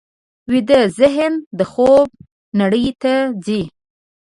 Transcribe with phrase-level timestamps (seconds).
[0.51, 2.07] ویده ذهن د خوب
[2.59, 3.13] نړۍ ته
[3.45, 3.61] ځي